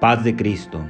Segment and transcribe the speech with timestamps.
[0.00, 0.84] Paz de Cristo.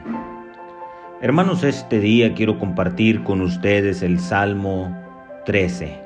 [1.20, 4.92] Hermanos, este día quiero compartir con ustedes el Salmo
[5.44, 6.02] 13.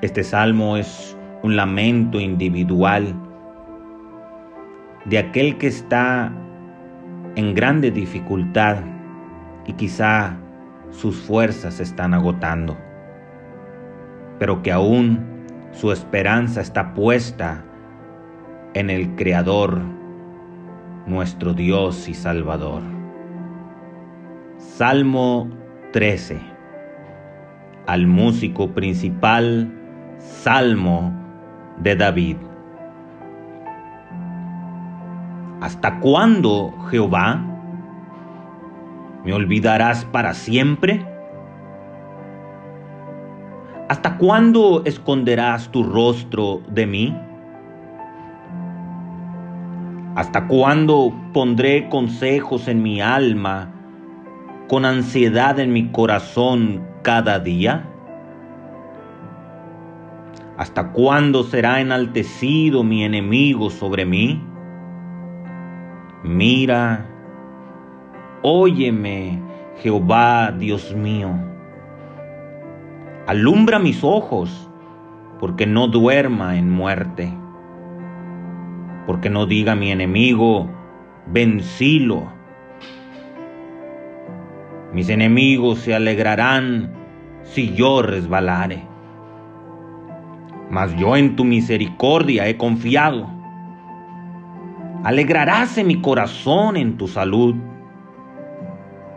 [0.00, 3.14] Este salmo es un lamento individual
[5.04, 6.32] de aquel que está
[7.36, 8.78] en grande dificultad
[9.66, 10.38] y quizá
[10.90, 12.78] sus fuerzas se están agotando,
[14.38, 15.22] pero que aún
[15.72, 17.62] su esperanza está puesta
[18.72, 19.82] en el Creador
[21.06, 22.82] nuestro Dios y Salvador.
[24.58, 25.48] Salmo
[25.92, 26.40] 13.
[27.86, 29.70] Al músico principal,
[30.18, 31.12] Salmo
[31.78, 32.36] de David.
[35.60, 37.42] ¿Hasta cuándo, Jehová?
[39.24, 41.06] ¿Me olvidarás para siempre?
[43.88, 47.16] ¿Hasta cuándo esconderás tu rostro de mí?
[50.14, 53.72] ¿Hasta cuándo pondré consejos en mi alma,
[54.68, 57.90] con ansiedad en mi corazón cada día?
[60.56, 64.40] ¿Hasta cuándo será enaltecido mi enemigo sobre mí?
[66.22, 67.06] Mira,
[68.42, 69.42] óyeme,
[69.82, 71.30] Jehová Dios mío.
[73.26, 74.70] Alumbra mis ojos,
[75.40, 77.32] porque no duerma en muerte
[79.06, 80.68] porque no diga mi enemigo,
[81.26, 82.32] vencilo.
[84.92, 86.92] Mis enemigos se alegrarán
[87.42, 88.82] si yo resbalare.
[90.70, 93.28] Mas yo en tu misericordia he confiado.
[95.04, 97.54] Alegraráse mi corazón en tu salud.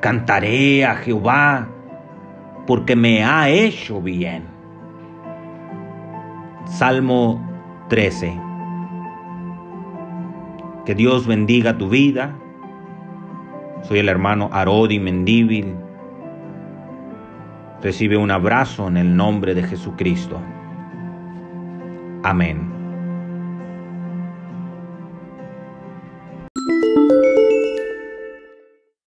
[0.02, 1.70] Cantaré a Jehová
[2.68, 4.44] porque me ha hecho bien.
[6.66, 7.42] Salmo
[7.88, 8.47] 13.
[10.88, 12.34] Que Dios bendiga tu vida.
[13.84, 15.76] Soy el hermano Arodi Mendívil.
[17.84, 20.40] Recibe un abrazo en el nombre de Jesucristo.
[22.24, 22.77] Amén.